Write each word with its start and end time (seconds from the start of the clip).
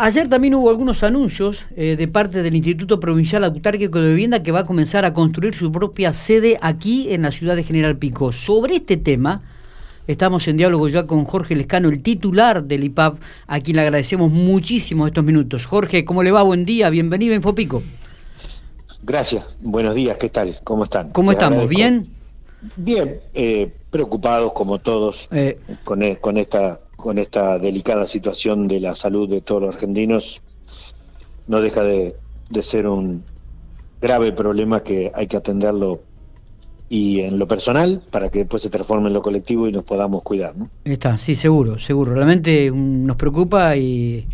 Ayer 0.00 0.28
también 0.28 0.54
hubo 0.54 0.70
algunos 0.70 1.02
anuncios 1.02 1.64
eh, 1.74 1.96
de 1.96 2.06
parte 2.06 2.40
del 2.44 2.54
Instituto 2.54 3.00
Provincial 3.00 3.42
Autárquico 3.42 3.98
de 4.00 4.10
Vivienda 4.10 4.44
que 4.44 4.52
va 4.52 4.60
a 4.60 4.64
comenzar 4.64 5.04
a 5.04 5.12
construir 5.12 5.56
su 5.56 5.72
propia 5.72 6.12
sede 6.12 6.56
aquí 6.62 7.12
en 7.12 7.22
la 7.22 7.32
ciudad 7.32 7.56
de 7.56 7.64
General 7.64 7.96
Pico. 7.96 8.32
Sobre 8.32 8.76
este 8.76 8.96
tema, 8.96 9.42
estamos 10.06 10.46
en 10.46 10.56
diálogo 10.56 10.86
ya 10.86 11.08
con 11.08 11.24
Jorge 11.24 11.56
Lescano, 11.56 11.88
el 11.88 12.00
titular 12.00 12.62
del 12.62 12.84
IPAP, 12.84 13.16
a 13.48 13.58
quien 13.58 13.74
le 13.74 13.82
agradecemos 13.82 14.30
muchísimo 14.30 15.04
estos 15.04 15.24
minutos. 15.24 15.66
Jorge, 15.66 16.04
¿cómo 16.04 16.22
le 16.22 16.30
va? 16.30 16.44
Buen 16.44 16.64
día, 16.64 16.90
bienvenido 16.90 17.32
a 17.32 17.36
Infopico. 17.36 17.82
Gracias, 19.02 19.48
buenos 19.60 19.96
días, 19.96 20.16
¿qué 20.16 20.28
tal? 20.28 20.60
¿Cómo 20.62 20.84
están? 20.84 21.10
¿Cómo 21.10 21.32
estamos? 21.32 21.68
¿Bien? 21.68 22.06
Bien, 22.76 23.18
eh, 23.34 23.72
preocupados 23.90 24.52
como 24.52 24.78
todos 24.78 25.26
eh. 25.32 25.58
con, 25.82 26.04
e, 26.04 26.18
con 26.18 26.36
esta 26.36 26.78
con 26.98 27.16
esta 27.18 27.60
delicada 27.60 28.06
situación 28.06 28.66
de 28.66 28.80
la 28.80 28.92
salud 28.96 29.30
de 29.30 29.40
todos 29.40 29.62
los 29.62 29.74
argentinos, 29.76 30.42
no 31.46 31.60
deja 31.60 31.84
de, 31.84 32.16
ser 32.62 32.88
un 32.88 33.22
grave 34.00 34.32
problema 34.32 34.82
que 34.82 35.12
hay 35.14 35.28
que 35.28 35.36
atenderlo 35.36 36.00
y 36.88 37.20
en 37.20 37.38
lo 37.38 37.46
personal 37.46 38.02
para 38.10 38.30
que 38.30 38.40
después 38.40 38.64
se 38.64 38.68
transforme 38.68 39.06
en 39.06 39.14
lo 39.14 39.22
colectivo 39.22 39.68
y 39.68 39.72
nos 39.72 39.84
podamos 39.84 40.24
cuidar. 40.24 40.56
¿no? 40.56 40.70
Está, 40.84 41.16
sí, 41.18 41.36
seguro, 41.36 41.78
seguro. 41.78 42.14
Realmente 42.14 42.68
mm, 42.72 43.06
nos 43.06 43.16
preocupa 43.16 43.76
y 43.76 44.26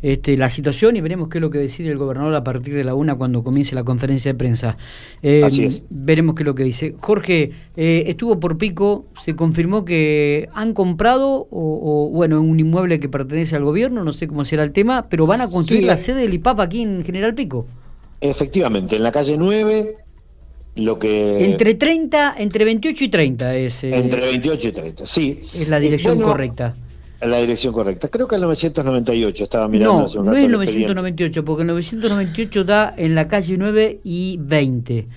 este, 0.00 0.36
la 0.36 0.48
situación 0.48 0.96
y 0.96 1.00
veremos 1.00 1.28
qué 1.28 1.38
es 1.38 1.42
lo 1.42 1.50
que 1.50 1.58
decide 1.58 1.90
el 1.90 1.98
gobernador 1.98 2.34
a 2.34 2.44
partir 2.44 2.74
de 2.74 2.84
la 2.84 2.94
una 2.94 3.16
cuando 3.16 3.42
comience 3.42 3.74
la 3.74 3.84
conferencia 3.84 4.32
de 4.32 4.38
prensa. 4.38 4.76
Eh, 5.22 5.42
Así 5.44 5.64
es. 5.64 5.82
Veremos 5.90 6.34
qué 6.34 6.42
es 6.42 6.46
lo 6.46 6.54
que 6.54 6.62
dice. 6.62 6.94
Jorge, 6.98 7.50
eh, 7.76 8.04
estuvo 8.06 8.38
por 8.38 8.58
Pico, 8.58 9.06
se 9.20 9.34
confirmó 9.34 9.84
que 9.84 10.48
han 10.54 10.72
comprado, 10.72 11.48
o, 11.50 12.10
bueno, 12.12 12.40
un 12.40 12.60
inmueble 12.60 13.00
que 13.00 13.08
pertenece 13.08 13.56
al 13.56 13.64
gobierno, 13.64 14.04
no 14.04 14.12
sé 14.12 14.28
cómo 14.28 14.44
será 14.44 14.62
el 14.62 14.72
tema, 14.72 15.08
pero 15.08 15.26
van 15.26 15.40
a 15.40 15.48
construir 15.48 15.84
la 15.84 15.96
sede 15.96 16.22
del 16.22 16.34
IPAP 16.34 16.60
aquí 16.60 16.82
en 16.82 17.04
General 17.04 17.34
Pico. 17.34 17.66
Efectivamente, 18.20 18.96
en 18.96 19.02
la 19.02 19.12
calle 19.12 19.36
9, 19.36 19.96
lo 20.76 20.98
que... 20.98 21.44
Entre 21.44 21.74
30, 21.74 22.36
entre 22.38 22.64
28 22.64 23.04
y 23.04 23.08
30 23.08 23.56
es... 23.56 23.84
Eh, 23.84 23.96
entre 23.96 24.20
28 24.20 24.68
y 24.68 24.72
30, 24.72 25.06
sí. 25.06 25.40
Es 25.54 25.68
la 25.68 25.80
dirección 25.80 26.20
correcta. 26.20 26.76
En 27.20 27.30
la 27.30 27.38
dirección 27.38 27.72
correcta. 27.72 28.08
Creo 28.08 28.28
que 28.28 28.36
el 28.36 28.42
998 28.42 29.44
estaba 29.44 29.66
mirando. 29.66 30.08
No, 30.14 30.22
no 30.22 30.36
es 30.36 30.48
998, 30.48 31.44
porque 31.44 31.62
el 31.62 31.68
998 31.68 32.64
da 32.64 32.94
en 32.96 33.14
la 33.14 33.26
calle 33.26 33.56
9 33.58 34.00
y 34.04 34.38
20. 34.40 35.08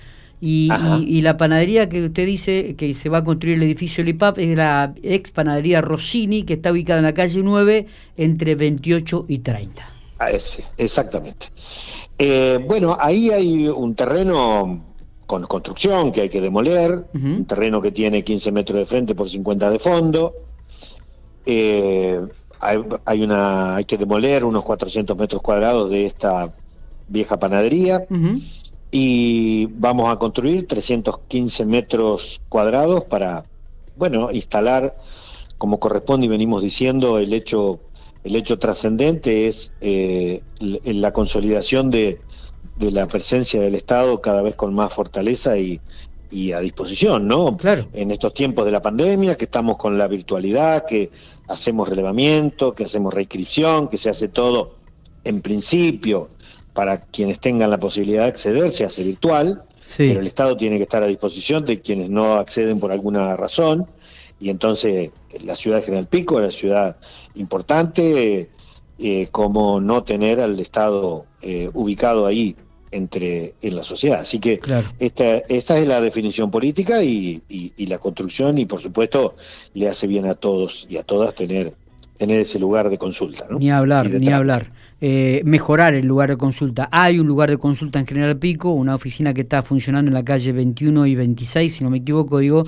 Y, 0.44 0.68
y, 1.06 1.20
la 1.20 1.36
panadería 1.36 1.88
que 1.88 2.06
usted 2.06 2.26
dice 2.26 2.74
que 2.74 2.94
se 2.94 3.08
va 3.08 3.18
a 3.18 3.24
construir 3.24 3.58
el 3.58 3.62
edificio 3.62 4.02
LIPAP 4.02 4.38
es 4.38 4.56
la 4.56 4.92
ex 5.00 5.30
panadería 5.30 5.80
Rossini, 5.80 6.42
que 6.42 6.54
está 6.54 6.72
ubicada 6.72 6.98
en 6.98 7.04
la 7.04 7.14
calle 7.14 7.40
9 7.44 7.86
entre 8.16 8.56
28 8.56 9.26
y 9.28 9.38
30. 9.38 9.88
Ah, 10.18 10.30
ese, 10.32 10.64
exactamente. 10.78 11.46
Eh, 12.18 12.58
bueno, 12.66 12.96
ahí 12.98 13.30
hay 13.30 13.68
un 13.68 13.94
terreno 13.94 14.82
con 15.26 15.46
construcción 15.46 16.10
que 16.10 16.22
hay 16.22 16.28
que 16.28 16.40
demoler, 16.40 17.04
un 17.14 17.44
terreno 17.44 17.80
que 17.80 17.92
tiene 17.92 18.24
15 18.24 18.50
metros 18.50 18.78
de 18.80 18.84
frente 18.84 19.14
por 19.14 19.30
50 19.30 19.70
de 19.70 19.78
fondo 19.78 20.34
eh, 21.46 22.20
hay, 22.60 23.22
una, 23.22 23.76
hay 23.76 23.84
que 23.84 23.98
demoler 23.98 24.44
unos 24.44 24.62
400 24.64 25.16
metros 25.16 25.42
cuadrados 25.42 25.90
de 25.90 26.06
esta 26.06 26.52
vieja 27.08 27.38
panadería 27.38 28.06
y 28.90 29.66
vamos 29.66 30.12
a 30.12 30.16
construir 30.16 30.66
315 30.66 31.66
metros 31.66 32.40
cuadrados 32.48 33.04
para, 33.04 33.44
bueno, 33.96 34.30
instalar 34.30 34.96
como 35.58 35.80
corresponde 35.80 36.26
y 36.26 36.28
venimos 36.28 36.62
diciendo 36.62 37.18
el 37.18 37.32
hecho 37.32 37.80
el 38.24 38.36
hecho 38.36 38.58
trascendente 38.58 39.48
es 39.48 39.72
eh, 39.80 40.42
la 40.60 41.12
consolidación 41.12 41.90
de, 41.90 42.20
de, 42.76 42.92
la 42.92 43.08
presencia 43.08 43.60
del 43.60 43.74
Estado 43.74 44.20
cada 44.20 44.42
vez 44.42 44.54
con 44.54 44.72
más 44.74 44.92
fortaleza 44.92 45.58
y, 45.58 45.80
y 46.32 46.52
a 46.52 46.60
disposición, 46.60 47.28
¿no? 47.28 47.56
Claro. 47.56 47.86
En 47.92 48.10
estos 48.10 48.32
tiempos 48.32 48.64
de 48.64 48.70
la 48.70 48.80
pandemia, 48.80 49.36
que 49.36 49.44
estamos 49.44 49.76
con 49.76 49.98
la 49.98 50.08
virtualidad, 50.08 50.86
que 50.86 51.10
hacemos 51.48 51.88
relevamiento, 51.88 52.74
que 52.74 52.84
hacemos 52.84 53.12
reinscripción, 53.12 53.88
que 53.88 53.98
se 53.98 54.08
hace 54.08 54.28
todo 54.28 54.76
en 55.24 55.42
principio 55.42 56.28
para 56.72 57.02
quienes 57.02 57.38
tengan 57.38 57.70
la 57.70 57.78
posibilidad 57.78 58.22
de 58.22 58.28
acceder, 58.28 58.72
se 58.72 58.84
hace 58.84 59.04
virtual, 59.04 59.62
pero 59.98 60.20
el 60.20 60.26
Estado 60.26 60.56
tiene 60.56 60.78
que 60.78 60.84
estar 60.84 61.02
a 61.02 61.06
disposición 61.06 61.66
de 61.66 61.80
quienes 61.80 62.08
no 62.08 62.36
acceden 62.36 62.80
por 62.80 62.92
alguna 62.92 63.36
razón, 63.36 63.86
y 64.40 64.48
entonces 64.48 65.10
la 65.44 65.54
ciudad 65.54 65.78
de 65.78 65.82
General 65.82 66.06
Pico 66.06 66.36
una 66.36 66.50
ciudad 66.50 66.96
importante, 67.34 68.48
eh, 68.98 69.28
como 69.30 69.80
no 69.80 70.02
tener 70.02 70.40
al 70.40 70.58
Estado 70.58 71.26
eh, 71.42 71.68
ubicado 71.74 72.26
ahí 72.26 72.56
entre 72.92 73.54
en 73.62 73.74
la 73.74 73.82
sociedad. 73.82 74.20
Así 74.20 74.38
que 74.38 74.60
esta, 75.00 75.38
esta 75.38 75.78
es 75.78 75.88
la 75.88 76.00
definición 76.00 76.50
política 76.50 77.02
y, 77.02 77.42
y, 77.48 77.86
la 77.86 77.98
construcción 77.98 78.58
y 78.58 78.66
por 78.66 78.80
supuesto 78.80 79.34
le 79.74 79.88
hace 79.88 80.06
bien 80.06 80.26
a 80.26 80.34
todos 80.34 80.86
y 80.88 80.98
a 80.98 81.02
todas 81.02 81.34
tener 81.34 81.74
tener 82.18 82.38
ese 82.38 82.60
lugar 82.60 82.88
de 82.88 82.98
consulta. 82.98 83.48
Ni 83.58 83.72
hablar, 83.72 84.08
ni 84.08 84.28
hablar. 84.28 84.70
Eh, 85.04 85.42
mejorar 85.44 85.94
el 85.94 86.06
lugar 86.06 86.28
de 86.28 86.36
consulta. 86.36 86.88
Hay 86.92 87.18
un 87.18 87.26
lugar 87.26 87.50
de 87.50 87.58
consulta 87.58 87.98
en 87.98 88.06
General 88.06 88.38
Pico, 88.38 88.70
una 88.70 88.94
oficina 88.94 89.34
que 89.34 89.40
está 89.40 89.60
funcionando 89.64 90.08
en 90.10 90.14
la 90.14 90.24
calle 90.24 90.52
21 90.52 91.06
y 91.08 91.16
26, 91.16 91.74
si 91.74 91.82
no 91.82 91.90
me 91.90 91.98
equivoco, 91.98 92.38
digo, 92.38 92.62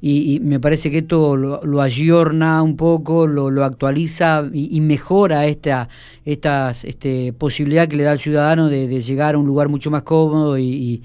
y, 0.00 0.40
me 0.40 0.60
parece 0.60 0.90
que 0.90 0.98
esto 0.98 1.36
lo, 1.36 1.60
lo 1.64 1.80
ayorna 1.80 2.62
un 2.62 2.76
poco, 2.76 3.26
lo, 3.26 3.50
lo 3.50 3.64
actualiza 3.64 4.44
y, 4.52 4.80
mejora 4.80 5.46
esta, 5.46 5.88
esta 6.24 6.74
este, 6.82 7.32
posibilidad 7.32 7.88
que 7.88 7.96
le 7.96 8.02
da 8.02 8.12
al 8.12 8.18
ciudadano 8.18 8.68
de, 8.68 9.00
llegar 9.00 9.36
a 9.36 9.38
un 9.38 9.46
lugar 9.46 9.68
mucho 9.68 9.90
más 9.90 10.02
cómodo 10.02 10.58
y, 10.58 11.02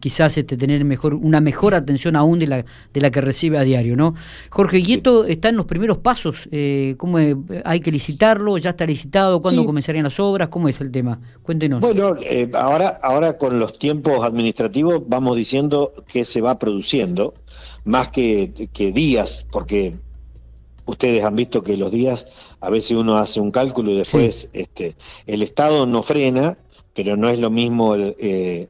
quizás 0.00 0.38
este, 0.38 0.56
tener 0.56 0.84
mejor 0.84 1.14
una 1.14 1.40
mejor 1.40 1.74
atención 1.74 2.16
aún 2.16 2.38
de 2.38 2.46
la, 2.46 2.64
de 2.92 3.00
la 3.00 3.10
que 3.10 3.20
recibe 3.20 3.58
a 3.58 3.62
diario. 3.62 3.96
¿no? 3.96 4.14
Jorge, 4.48 4.78
y 4.78 4.94
esto 4.94 5.26
está 5.26 5.50
en 5.50 5.56
los 5.56 5.66
primeros 5.66 5.98
pasos, 5.98 6.48
eh, 6.52 6.94
¿cómo 6.96 7.18
hay 7.18 7.80
que 7.80 7.92
licitarlo? 7.92 8.56
¿Ya 8.58 8.70
está 8.70 8.86
licitado? 8.86 9.40
¿Cuándo 9.40 9.64
comenzarían 9.64 10.05
las 10.06 10.20
obras? 10.20 10.48
¿Cómo 10.48 10.68
es 10.68 10.80
el 10.80 10.90
tema? 10.90 11.20
Cuéntenos. 11.42 11.80
Bueno, 11.80 12.16
eh, 12.22 12.48
ahora, 12.54 13.00
ahora 13.02 13.36
con 13.36 13.58
los 13.58 13.78
tiempos 13.78 14.24
administrativos 14.24 15.02
vamos 15.06 15.36
diciendo 15.36 15.92
que 16.06 16.24
se 16.24 16.40
va 16.40 16.58
produciendo 16.58 17.34
más 17.84 18.08
que, 18.08 18.52
días, 18.94 19.46
porque 19.50 19.94
ustedes 20.86 21.24
han 21.24 21.36
visto 21.36 21.62
que 21.62 21.76
los 21.76 21.90
días 21.90 22.26
a 22.60 22.70
veces 22.70 22.92
uno 22.92 23.18
hace 23.18 23.40
un 23.40 23.50
cálculo 23.50 23.90
y 23.90 23.98
después 23.98 24.48
este, 24.52 24.96
el 25.26 25.42
Estado 25.42 25.86
no 25.86 26.02
frena, 26.02 26.56
pero 26.94 27.16
no 27.16 27.28
es 27.28 27.38
lo 27.38 27.50
mismo 27.50 27.94
eh, 27.96 28.68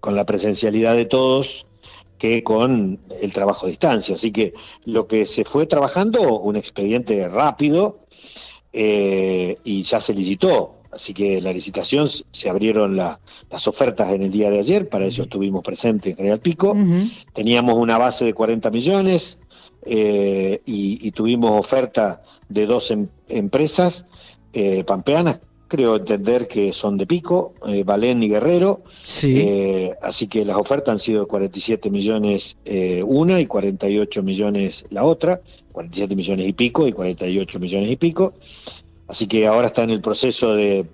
con 0.00 0.14
la 0.14 0.24
presencialidad 0.24 0.94
de 0.94 1.06
todos 1.06 1.66
que 2.18 2.42
con 2.42 3.00
el 3.20 3.32
trabajo 3.32 3.66
a 3.66 3.68
distancia. 3.68 4.14
Así 4.14 4.30
que 4.30 4.52
lo 4.84 5.06
que 5.06 5.26
se 5.26 5.44
fue 5.44 5.66
trabajando, 5.66 6.38
un 6.40 6.56
expediente 6.56 7.28
rápido 7.28 7.98
eh, 8.76 9.56
y 9.62 9.84
ya 9.84 10.00
se 10.00 10.12
licitó. 10.12 10.74
Así 10.90 11.14
que 11.14 11.40
la 11.40 11.52
licitación 11.52 12.08
se 12.08 12.50
abrieron 12.50 12.96
las 12.96 13.68
ofertas 13.68 14.12
en 14.12 14.22
el 14.22 14.30
día 14.30 14.50
de 14.50 14.58
ayer, 14.58 14.88
para 14.88 15.06
eso 15.06 15.24
estuvimos 15.24 15.62
presentes 15.62 16.12
en 16.12 16.16
General 16.16 16.40
Pico. 16.40 16.76
Teníamos 17.32 17.76
una 17.76 17.98
base 17.98 18.24
de 18.24 18.34
40 18.34 18.70
millones 18.70 19.40
eh, 19.86 20.60
y, 20.64 21.10
tuvimos 21.12 21.58
oferta 21.58 22.22
de 22.48 22.66
dos 22.66 22.90
em, 22.90 23.08
empresas 23.28 24.06
eh, 24.52 24.84
pampeanas, 24.84 25.40
creo 25.68 25.96
entender 25.96 26.46
que 26.46 26.72
son 26.72 26.96
de 26.96 27.06
Pico, 27.06 27.54
eh, 27.66 27.84
Balén 27.84 28.22
y 28.22 28.28
Guerrero. 28.28 28.82
así 30.02 30.28
que 30.28 30.44
las 30.44 30.56
ofertas 30.56 30.92
han 30.92 30.98
sido 30.98 31.26
47 31.26 31.90
millones 31.90 32.56
una 33.04 33.40
y 33.40 33.46
48 33.46 34.22
millones 34.22 34.86
la 34.90 35.04
otra, 35.04 35.40
47 35.72 36.14
millones 36.14 36.46
y 36.46 36.52
pico 36.52 36.86
y 36.86 36.92
48 36.92 37.58
millones 37.58 37.90
y 37.90 37.96
pico. 37.96 38.34
Así 39.08 39.26
que 39.26 39.46
ahora 39.46 39.66
está 39.66 39.82
en 39.82 39.90
el 39.90 40.00
proceso 40.00 40.54
de, 40.54 40.86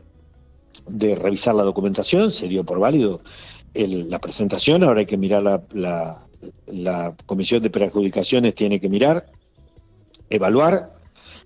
de 0.88 1.14
revisar 1.14 1.54
la 1.54 1.62
documentación, 1.62 2.30
se 2.32 2.48
dio 2.48 2.64
por 2.64 2.78
válido 2.78 3.20
la 3.74 4.18
presentación, 4.18 4.82
ahora 4.82 5.00
hay 5.00 5.06
que 5.06 5.16
mirar 5.16 5.42
la, 5.42 6.26
la, 6.66 7.14
comisión 7.26 7.62
de 7.62 7.70
preadjudicaciones, 7.70 8.54
tiene 8.54 8.80
que 8.80 8.88
mirar, 8.88 9.26
evaluar 10.28 10.92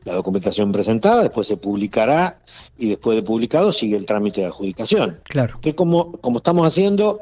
la 0.04 0.14
documentación 0.14 0.72
presentada, 0.72 1.22
después 1.22 1.46
se 1.46 1.56
publicará 1.56 2.38
y 2.78 2.88
después 2.88 3.16
de 3.16 3.22
publicado 3.22 3.72
sigue 3.72 3.96
el 3.96 4.06
trámite 4.06 4.42
de 4.42 4.48
adjudicación. 4.48 5.18
Claro. 5.24 5.58
Que 5.60 5.74
como, 5.74 6.12
como 6.12 6.38
estamos 6.38 6.66
haciendo, 6.66 7.20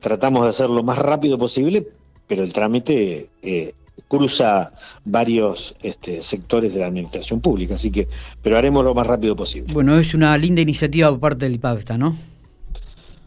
tratamos 0.00 0.44
de 0.44 0.50
hacerlo 0.50 0.76
lo 0.76 0.82
más 0.82 0.98
rápido 0.98 1.38
posible, 1.38 1.86
pero 2.26 2.42
el 2.42 2.52
trámite 2.52 3.28
eh, 3.42 3.74
cruza 4.08 4.72
varios 5.04 5.74
este, 5.82 6.22
sectores 6.22 6.72
de 6.74 6.80
la 6.80 6.86
administración 6.86 7.40
pública, 7.40 7.74
así 7.74 7.90
que, 7.90 8.08
pero 8.42 8.58
haremos 8.58 8.84
lo 8.84 8.94
más 8.94 9.06
rápido 9.06 9.36
posible. 9.36 9.72
Bueno, 9.72 9.98
es 9.98 10.14
una 10.14 10.36
linda 10.38 10.60
iniciativa 10.60 11.10
por 11.10 11.20
parte 11.20 11.44
del 11.44 11.54
IPAVSTA, 11.54 11.98
¿no? 11.98 12.16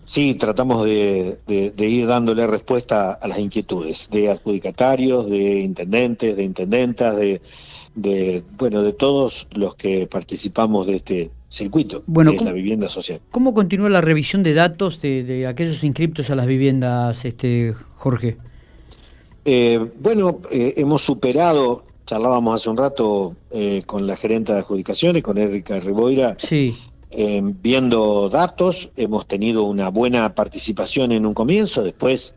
Sí, 0.05 0.35
tratamos 0.35 0.85
de, 0.85 1.39
ir 1.77 2.07
dándole 2.07 2.45
respuesta 2.45 3.13
a 3.13 3.27
las 3.27 3.39
inquietudes 3.39 4.07
de 4.11 4.29
adjudicatarios, 4.29 5.27
de 5.27 5.61
intendentes, 5.61 6.37
de 6.37 6.43
intendentas, 6.43 7.17
de, 7.17 7.41
de 7.95 8.43
bueno, 8.55 8.83
de 8.83 8.93
todos 8.93 9.47
los 9.55 9.75
que 9.75 10.05
participamos 10.05 10.85
de 10.85 10.97
este 10.97 11.31
circuito, 11.49 12.03
bueno, 12.05 12.31
que 12.31 12.37
es 12.37 12.43
la 12.43 12.51
vivienda 12.51 12.87
social. 12.87 13.19
¿Cómo 13.31 13.55
continúa 13.55 13.89
la 13.89 14.01
revisión 14.01 14.43
de 14.43 14.53
datos 14.53 15.01
de, 15.01 15.47
aquellos 15.47 15.83
inscriptos 15.83 16.29
a 16.29 16.35
las 16.35 16.45
viviendas, 16.45 17.25
este 17.25 17.73
Jorge? 17.95 18.37
Eh, 19.43 19.79
bueno, 19.99 20.41
eh, 20.51 20.73
hemos 20.77 21.03
superado, 21.03 21.83
charlábamos 22.05 22.55
hace 22.55 22.69
un 22.69 22.77
rato 22.77 23.35
eh, 23.51 23.83
con 23.85 24.05
la 24.05 24.17
gerente 24.17 24.53
de 24.53 24.59
adjudicaciones, 24.59 25.23
con 25.23 25.37
Erika 25.37 25.79
Riboira, 25.79 26.35
sí. 26.37 26.75
Viendo 27.15 28.29
datos, 28.29 28.89
hemos 28.97 29.25
tenido 29.25 29.63
una 29.63 29.89
buena 29.89 30.35
participación 30.35 31.11
en 31.13 31.25
un 31.25 31.33
comienzo, 31.33 31.81
después 31.81 32.35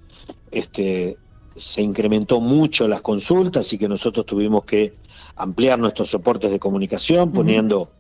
este, 0.52 1.16
se 1.56 1.82
incrementó 1.82 2.40
mucho 2.40 2.86
las 2.86 3.02
consultas 3.02 3.72
y 3.72 3.78
que 3.78 3.88
nosotros 3.88 4.25
tuvimos 4.25 4.64
que 4.64 4.94
ampliar 5.36 5.78
nuestros 5.78 6.10
soportes 6.10 6.50
de 6.50 6.58
comunicación, 6.58 7.32
poniendo 7.32 7.90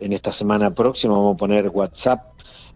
en 0.00 0.12
esta 0.12 0.32
semana 0.32 0.74
próxima 0.74 1.14
vamos 1.14 1.34
a 1.34 1.38
poner 1.38 1.68
WhatsApp 1.68 2.32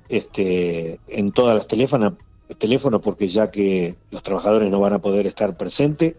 este, 0.08 1.00
en 1.08 1.32
todas 1.32 1.56
las 1.56 1.66
teléfonos, 1.66 2.14
teléfonos 2.58 3.00
porque 3.00 3.28
ya 3.28 3.50
que 3.50 3.96
los 4.10 4.22
trabajadores 4.22 4.70
no 4.70 4.80
van 4.80 4.92
a 4.92 5.00
poder 5.00 5.26
estar 5.26 5.56
presentes, 5.56 6.14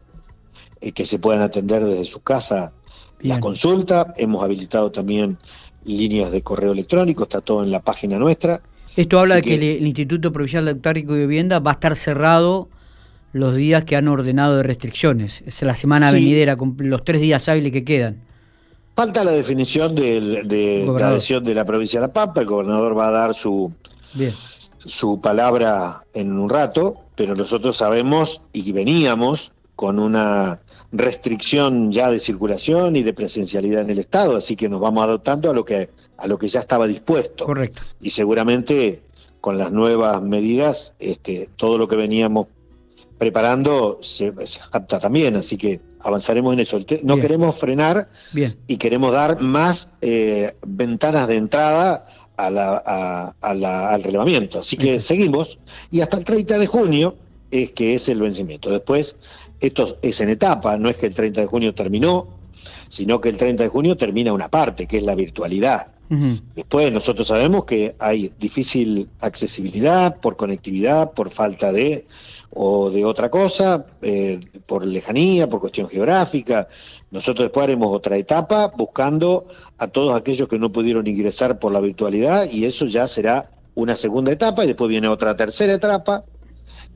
eh, 0.81 0.91
que 0.91 1.05
se 1.05 1.19
puedan 1.19 1.41
atender 1.41 1.83
desde 1.85 2.05
su 2.05 2.21
casa 2.21 2.73
la 3.19 3.39
consulta. 3.39 4.13
Hemos 4.17 4.43
habilitado 4.43 4.91
también 4.91 5.37
líneas 5.87 6.31
de 6.31 6.41
correo 6.41 6.73
electrónico, 6.73 7.23
está 7.23 7.41
todo 7.41 7.63
en 7.63 7.71
la 7.71 7.81
página 7.81 8.17
nuestra. 8.17 8.61
Esto 8.95 9.19
habla 9.19 9.35
de 9.35 9.41
que, 9.41 9.55
el, 9.55 9.85
Instituto 9.85 10.33
Provincial 10.33 10.65
de 10.65 10.71
Autárico 10.71 11.15
y 11.15 11.19
Vivienda 11.19 11.59
va 11.59 11.71
a 11.71 11.73
estar 11.75 11.95
cerrado 11.95 12.67
los 13.31 13.55
días 13.55 13.85
que 13.85 13.95
han 13.95 14.07
ordenado 14.07 14.57
de 14.57 14.63
restricciones. 14.63 15.43
Es 15.45 15.61
la 15.61 15.75
semana 15.75 16.11
venidera, 16.11 16.55
con 16.55 16.75
los 16.79 17.03
tres 17.03 17.21
días 17.21 17.47
hábiles 17.47 17.71
que 17.71 17.83
quedan. 17.83 18.17
Falta 18.95 19.23
la 19.23 19.31
definición 19.31 19.93
de, 19.93 20.43
la 20.99 21.09
adhesión 21.09 21.43
de 21.43 21.53
la 21.53 21.63
provincia 21.63 21.99
de 21.99 22.07
La 22.07 22.13
Pampa. 22.13 22.41
El 22.41 22.47
gobernador 22.47 22.97
va 22.97 23.09
a 23.09 23.11
dar 23.11 23.35
su, 23.35 23.71
su 24.83 25.21
palabra 25.21 26.01
en 26.15 26.37
un 26.39 26.49
rato, 26.49 26.95
pero 27.15 27.35
nosotros 27.35 27.77
sabemos 27.77 28.41
y 28.53 28.71
veníamos 28.71 29.51
con 29.77 29.99
una 29.99 30.59
restricción 30.91 31.91
ya 31.91 32.09
de 32.09 32.17
circulación 32.17 32.95
y 32.95 33.03
de 33.03 33.13
presencialidad 33.13 33.83
en 33.83 33.91
el 33.91 33.99
Estado, 33.99 34.35
así 34.35 34.55
que 34.55 34.67
nos 34.67 34.81
vamos 34.81 35.03
adoptando 35.03 35.51
a 35.51 35.53
lo 35.53 35.63
que 35.63 35.89
a 36.17 36.25
lo 36.25 36.39
que 36.39 36.47
ya 36.47 36.61
estaba 36.61 36.87
dispuesto. 36.87 37.45
Correcto. 37.45 37.83
Y 38.01 38.09
seguramente 38.09 39.03
con 39.39 39.59
las 39.59 39.71
nuevas 39.71 40.19
medidas, 40.23 40.95
este, 40.97 41.47
todo 41.57 41.77
lo 41.77 41.87
que 41.87 41.95
veníamos 41.95 42.47
preparando 43.19 43.99
se, 44.01 44.33
se 44.47 44.59
también, 44.99 45.35
así 45.35 45.57
que 45.57 45.79
avanzaremos 45.99 46.53
en 46.53 46.59
eso. 46.61 46.79
No 47.03 47.17
queremos 47.17 47.55
frenar 47.55 48.09
y 48.65 48.77
queremos 48.77 49.11
dar 49.11 49.39
más 49.41 49.93
eh, 50.01 50.55
ventanas 50.65 51.27
de 51.27 51.37
entrada 51.37 52.07
a 52.35 52.49
la, 52.49 53.35
al 53.41 54.03
relevamiento. 54.03 54.59
Así 54.59 54.75
que 54.75 54.99
seguimos 54.99 55.59
y 55.91 56.01
hasta 56.01 56.17
el 56.17 56.23
30 56.23 56.57
de 56.57 56.65
junio 56.65 57.15
es 57.51 57.71
que 57.71 57.93
es 57.95 58.09
el 58.09 58.21
vencimiento. 58.21 58.69
Después, 58.69 59.15
esto 59.59 59.97
es 60.01 60.21
en 60.21 60.29
etapa, 60.29 60.77
no 60.77 60.89
es 60.89 60.97
que 60.97 61.07
el 61.07 61.15
30 61.15 61.41
de 61.41 61.47
junio 61.47 61.73
terminó, 61.73 62.27
sino 62.87 63.19
que 63.21 63.29
el 63.29 63.37
30 63.37 63.63
de 63.63 63.69
junio 63.69 63.97
termina 63.97 64.33
una 64.33 64.49
parte, 64.49 64.87
que 64.87 64.97
es 64.97 65.03
la 65.03 65.15
virtualidad. 65.15 65.91
Después 66.55 66.89
nosotros 66.89 67.27
sabemos 67.27 67.65
que 67.65 67.93
hay 67.99 68.31
difícil 68.39 69.09
accesibilidad 69.19 70.21
por 70.21 70.37
conectividad, 70.37 71.11
por 71.11 71.31
falta 71.31 71.73
de 71.73 72.05
o 72.51 72.89
de 72.89 73.03
otra 73.03 73.29
cosa, 73.29 73.85
eh, 74.01 74.39
por 74.65 74.85
lejanía, 74.85 75.49
por 75.49 75.59
cuestión 75.59 75.89
geográfica. 75.89 76.69
Nosotros 77.11 77.45
después 77.45 77.65
haremos 77.65 77.93
otra 77.93 78.15
etapa 78.15 78.71
buscando 78.75 79.47
a 79.77 79.89
todos 79.89 80.15
aquellos 80.15 80.47
que 80.47 80.57
no 80.57 80.71
pudieron 80.71 81.05
ingresar 81.07 81.59
por 81.59 81.73
la 81.73 81.81
virtualidad 81.81 82.49
y 82.49 82.63
eso 82.63 82.85
ya 82.85 83.05
será 83.07 83.49
una 83.75 83.95
segunda 83.95 84.31
etapa 84.31 84.63
y 84.63 84.67
después 84.67 84.89
viene 84.89 85.07
otra 85.09 85.35
tercera 85.35 85.73
etapa, 85.73 86.23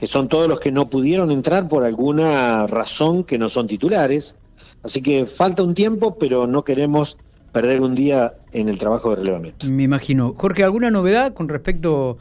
que 0.01 0.07
son 0.07 0.27
todos 0.27 0.49
los 0.49 0.59
que 0.59 0.71
no 0.71 0.89
pudieron 0.89 1.29
entrar 1.29 1.69
por 1.69 1.83
alguna 1.83 2.65
razón 2.65 3.23
que 3.23 3.37
no 3.37 3.49
son 3.49 3.67
titulares. 3.67 4.35
Así 4.81 4.99
que 4.99 5.27
falta 5.27 5.61
un 5.61 5.75
tiempo, 5.75 6.17
pero 6.17 6.47
no 6.47 6.63
queremos 6.63 7.19
perder 7.51 7.81
un 7.81 7.93
día 7.93 8.33
en 8.51 8.67
el 8.67 8.79
trabajo 8.79 9.11
de 9.11 9.17
relevamiento. 9.17 9.67
Me 9.67 9.83
imagino. 9.83 10.33
Jorge, 10.35 10.63
¿alguna 10.63 10.89
novedad 10.89 11.35
con 11.35 11.49
respecto 11.49 12.17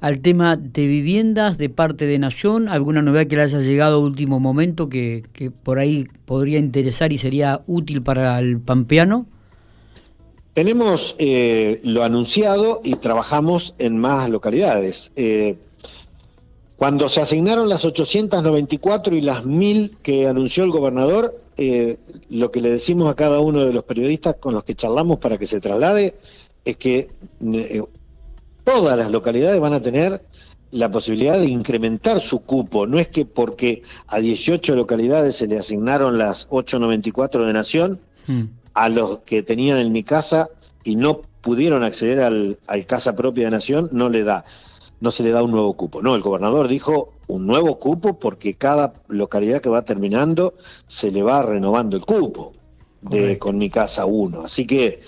al 0.00 0.20
tema 0.20 0.56
de 0.56 0.86
viviendas 0.86 1.58
de 1.58 1.70
parte 1.70 2.06
de 2.06 2.20
Nación? 2.20 2.68
¿Alguna 2.68 3.02
novedad 3.02 3.26
que 3.26 3.34
le 3.34 3.42
haya 3.42 3.58
llegado 3.58 3.96
a 3.96 3.98
último 3.98 4.38
momento 4.38 4.88
que, 4.88 5.24
por 5.64 5.80
ahí 5.80 6.06
podría 6.26 6.60
interesar 6.60 7.12
y 7.12 7.18
sería 7.18 7.62
útil 7.66 8.00
para 8.00 8.38
el 8.38 8.60
pampeano? 8.60 9.26
Tenemos 10.52 11.16
eh, 11.18 11.80
lo 11.82 12.04
anunciado 12.04 12.80
y 12.84 12.94
trabajamos 12.94 13.74
en 13.78 13.98
más 13.98 14.30
localidades. 14.30 15.10
Eh, 15.16 15.56
cuando 16.84 17.08
se 17.08 17.22
asignaron 17.22 17.70
las 17.70 17.82
894 17.86 19.16
y 19.16 19.22
las 19.22 19.46
1000 19.46 19.96
que 20.02 20.28
anunció 20.28 20.64
el 20.64 20.70
gobernador, 20.70 21.34
eh, 21.56 21.96
lo 22.28 22.50
que 22.50 22.60
le 22.60 22.72
decimos 22.72 23.10
a 23.10 23.14
cada 23.14 23.40
uno 23.40 23.64
de 23.64 23.72
los 23.72 23.84
periodistas 23.84 24.36
con 24.38 24.52
los 24.52 24.64
que 24.64 24.74
charlamos 24.74 25.16
para 25.16 25.38
que 25.38 25.46
se 25.46 25.60
traslade 25.60 26.14
es 26.62 26.76
que 26.76 27.08
todas 28.64 28.98
las 28.98 29.10
localidades 29.10 29.58
van 29.62 29.72
a 29.72 29.80
tener 29.80 30.20
la 30.72 30.90
posibilidad 30.90 31.38
de 31.38 31.46
incrementar 31.46 32.20
su 32.20 32.40
cupo. 32.40 32.86
No 32.86 32.98
es 32.98 33.08
que 33.08 33.24
porque 33.24 33.80
a 34.06 34.20
18 34.20 34.76
localidades 34.76 35.36
se 35.36 35.46
le 35.46 35.58
asignaron 35.58 36.18
las 36.18 36.48
894 36.50 37.46
de 37.46 37.52
Nación, 37.54 37.98
hmm. 38.26 38.42
a 38.74 38.90
los 38.90 39.20
que 39.20 39.42
tenían 39.42 39.78
en 39.78 39.90
mi 39.90 40.02
casa 40.02 40.50
y 40.84 40.96
no 40.96 41.22
pudieron 41.40 41.82
acceder 41.82 42.20
al, 42.20 42.58
casa 42.86 43.16
propia 43.16 43.46
de 43.46 43.52
Nación, 43.52 43.88
no 43.90 44.10
le 44.10 44.22
da, 44.22 44.44
no 45.04 45.12
se 45.12 45.22
le 45.22 45.30
da 45.30 45.42
un 45.42 45.52
nuevo 45.52 45.74
cupo. 45.74 46.02
No, 46.02 46.16
el 46.16 46.22
gobernador 46.22 46.66
dijo 46.66 47.12
un 47.28 47.46
nuevo 47.46 47.78
cupo 47.78 48.18
porque 48.18 48.54
cada 48.54 48.94
localidad 49.08 49.60
que 49.60 49.68
va 49.68 49.84
terminando 49.84 50.54
se 50.88 51.12
le 51.12 51.22
va 51.22 51.42
renovando 51.42 51.96
el 51.96 52.04
cupo 52.04 52.52
de 53.02 53.38
con 53.38 53.58
mi 53.58 53.70
casa 53.70 54.06
1. 54.06 54.42
Así 54.42 54.66
que 54.66 55.00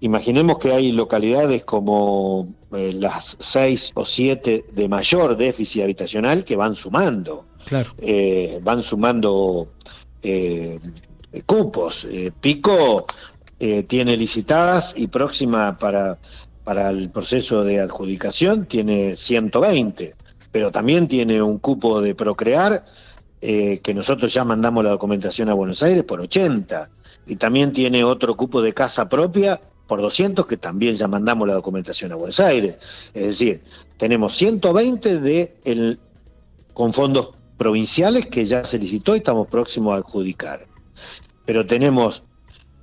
Imaginemos 0.00 0.58
que 0.58 0.72
hay 0.72 0.92
localidades 0.92 1.64
como 1.64 2.46
eh, 2.72 2.92
las 2.92 3.36
seis 3.40 3.92
o 3.94 4.04
siete 4.04 4.66
de 4.72 4.88
mayor 4.88 5.36
déficit 5.38 5.82
habitacional 5.82 6.44
que 6.44 6.54
van 6.54 6.74
sumando, 6.74 7.46
eh, 7.98 8.60
van 8.62 8.82
sumando 8.82 9.68
eh, 10.22 10.78
cupos. 11.46 12.06
Pico 12.40 13.06
tiene 13.88 14.18
licitadas 14.18 14.92
y 14.98 15.06
próxima 15.06 15.78
para, 15.78 16.18
para 16.66 16.90
el 16.90 17.10
proceso 17.10 17.62
de 17.62 17.78
adjudicación 17.78 18.66
tiene 18.66 19.14
120, 19.14 20.16
pero 20.50 20.72
también 20.72 21.06
tiene 21.06 21.40
un 21.40 21.60
cupo 21.60 22.00
de 22.00 22.16
procrear 22.16 22.82
que 23.40 23.94
nosotros 23.94 24.34
ya 24.34 24.44
mandamos 24.44 24.82
la 24.82 24.90
documentación 24.90 25.48
a 25.48 25.54
Buenos 25.54 25.80
Aires 25.84 26.02
por 26.02 26.20
80 26.20 26.90
y 27.28 27.36
también 27.36 27.72
tiene 27.72 28.02
otro 28.02 28.36
cupo 28.36 28.60
de 28.60 28.74
casa 28.74 29.08
propia 29.08 29.60
por 29.86 30.02
200 30.02 30.44
que 30.44 30.56
también 30.56 30.96
ya 30.96 31.06
mandamos 31.06 31.46
la 31.46 31.54
documentación 31.54 32.10
a 32.10 32.16
Buenos 32.16 32.40
Aires. 32.40 32.76
Es 33.14 33.26
decir, 33.26 33.62
tenemos 33.96 34.34
120 34.34 35.20
de 35.20 35.54
el, 35.64 36.00
con 36.74 36.92
fondos 36.92 37.34
provinciales 37.56 38.26
que 38.26 38.44
ya 38.44 38.64
se 38.64 38.80
licitó 38.80 39.14
y 39.14 39.18
estamos 39.18 39.46
próximos 39.46 39.94
a 39.94 39.98
adjudicar. 39.98 40.66
Pero 41.44 41.64
tenemos 41.64 42.24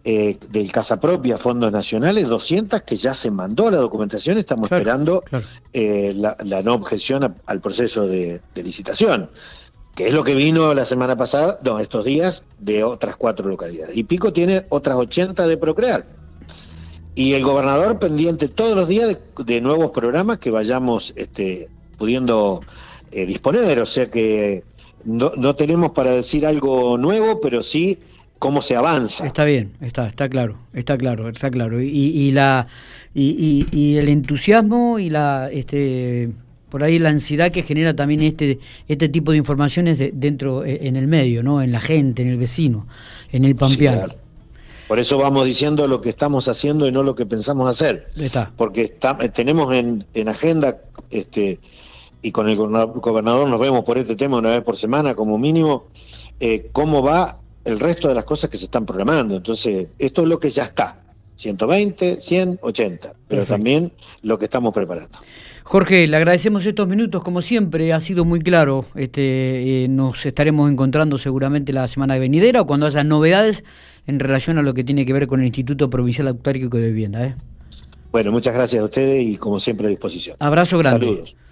eh, 0.06 0.38
del 0.50 0.70
Casa 0.70 1.00
Propia, 1.00 1.38
fondos 1.38 1.72
nacionales, 1.72 2.28
200 2.28 2.82
que 2.82 2.98
ya 2.98 3.14
se 3.14 3.32
mandó 3.32 3.72
la 3.72 3.78
documentación, 3.78 4.38
estamos 4.38 4.70
esperando 4.70 5.24
eh, 5.72 6.14
la, 6.14 6.62
no 6.62 6.74
objeción 6.74 7.36
al 7.46 7.62
proceso 7.62 8.06
de, 8.06 8.42
de, 8.54 8.64
licitación, 8.64 9.30
que 9.96 10.10
es 10.10 10.14
lo 10.14 10.26
que 10.26 10.36
vino 10.36 10.74
la 10.74 10.84
semana 10.84 11.16
pasada, 11.16 11.58
no, 11.64 11.80
estos 11.80 12.04
días, 12.04 12.44
de 12.60 12.84
otras 12.84 13.16
cuatro 13.16 13.48
localidades. 13.48 13.96
Y 13.96 14.04
Pico 14.04 14.34
tiene 14.34 14.66
otras 14.70 14.98
80 14.98 15.48
de 15.48 15.56
Procrear. 15.56 16.06
Y 17.16 17.34
el 17.34 17.44
gobernador 17.44 18.00
pendiente 18.00 18.50
todos 18.50 18.76
los 18.76 18.90
días 18.90 19.18
de, 19.38 19.62
nuevos 19.62 19.92
programas 19.92 20.40
que 20.40 20.52
vayamos 20.52 21.14
este, 21.16 21.70
pudiendo 21.98 22.62
eh, 23.12 23.26
disponer. 23.26 23.80
O 23.80 23.86
sea 23.86 24.10
que 24.10 24.64
no, 25.06 25.32
no 25.38 25.56
tenemos 25.56 25.92
para 25.92 26.12
decir 26.12 26.46
algo 26.46 26.98
nuevo, 26.98 27.40
pero 27.40 27.62
sí 27.62 28.00
cómo 28.44 28.62
se 28.62 28.76
avanza. 28.76 29.26
Está 29.26 29.46
bien, 29.46 29.72
está, 29.80 30.06
está 30.06 30.28
claro, 30.28 30.58
está 30.74 30.98
claro, 30.98 31.30
está 31.30 31.50
claro. 31.50 31.82
Y, 31.82 31.88
y 31.88 32.34
la 32.34 32.68
y, 33.14 33.66
y, 33.72 33.96
el 33.96 34.10
entusiasmo 34.10 35.00
y 35.00 35.10
la 35.10 35.50
este 35.50 36.30
por 36.68 36.84
ahí 36.84 37.00
la 37.00 37.08
ansiedad 37.08 37.54
que 37.54 37.64
genera 37.64 37.96
también 37.96 38.22
este 38.22 38.60
este 38.90 39.08
tipo 39.08 39.32
de 39.32 39.38
informaciones 39.38 40.04
dentro 40.12 40.66
eh, 40.66 40.80
en 40.82 40.98
el 40.98 41.08
medio, 41.08 41.42
¿no? 41.42 41.62
En 41.62 41.72
la 41.72 41.80
gente, 41.80 42.22
en 42.22 42.28
el 42.28 42.38
vecino, 42.38 42.86
en 43.32 43.46
el 43.46 43.56
pampeano. 43.56 44.14
Por 44.90 45.00
eso 45.00 45.18
vamos 45.18 45.46
diciendo 45.46 45.88
lo 45.88 46.02
que 46.02 46.10
estamos 46.10 46.50
haciendo 46.50 46.86
y 46.86 46.92
no 46.92 47.02
lo 47.02 47.16
que 47.16 47.26
pensamos 47.26 47.70
hacer. 47.70 48.10
Porque 48.58 48.94
tenemos 49.34 49.74
en, 49.74 50.28
agenda, 50.28 50.82
este, 51.12 51.60
y 52.22 52.34
con 52.34 52.50
el 52.50 52.58
gobernador 52.58 53.48
nos 53.48 53.62
vemos 53.62 53.86
por 53.86 53.98
este 53.98 54.18
tema 54.18 54.40
una 54.40 54.52
vez 54.52 54.64
por 54.64 54.76
semana 54.76 55.16
como 55.16 55.38
mínimo, 55.38 55.86
eh, 56.42 56.68
cómo 56.74 57.02
va 57.02 57.40
el 57.66 57.80
resto 57.80 58.08
de 58.08 58.16
las 58.16 58.24
cosas 58.24 58.50
que 58.50 58.58
se 58.58 58.66
están 58.66 58.86
programando. 58.86 59.36
Entonces, 59.36 59.88
esto 59.98 60.22
es 60.22 60.28
lo 60.28 60.40
que 60.40 60.50
ya 60.50 60.64
está. 60.64 61.00
120, 61.36 62.22
100, 62.22 62.60
80, 62.62 63.14
pero 63.28 63.46
también 63.46 63.92
lo 64.22 64.38
que 64.38 64.46
estamos 64.46 64.74
preparando. 64.74 65.18
Jorge, 65.64 66.08
le 66.08 66.18
agradecemos 66.18 66.66
estos 66.66 66.88
minutos, 66.88 67.24
como 67.24 67.42
siempre, 67.42 67.92
ha 67.94 68.02
sido 68.02 68.24
muy 68.24 68.40
claro. 68.42 68.86
Este, 68.96 69.84
eh, 69.84 69.88
nos 69.88 70.26
estaremos 70.26 70.70
encontrando 70.72 71.18
seguramente 71.18 71.74
la 71.74 71.88
semana 71.88 72.18
venidera 72.20 72.62
o 72.62 72.68
cuando 72.68 72.86
haya 72.86 73.04
novedades 73.04 73.64
en 74.06 74.20
relación 74.20 74.58
a 74.58 74.62
lo 74.62 74.74
que 74.74 74.84
tiene 74.84 75.06
que 75.06 75.14
ver 75.14 75.28
con 75.28 75.40
el 75.40 75.48
Instituto 75.48 75.90
Provincial 75.90 76.28
Autárquico 76.28 76.78
de 76.78 76.88
Vivienda. 76.88 77.26
¿eh? 77.26 77.36
Bueno, 78.12 78.32
muchas 78.32 78.54
gracias 78.54 78.82
a 78.82 78.86
ustedes 78.86 79.24
y 79.24 79.38
como 79.38 79.60
siempre 79.60 79.88
a 79.88 79.90
disposición. 79.90 80.36
Abrazo 80.40 80.78
grande. 80.78 81.08
Saludos. 81.08 81.36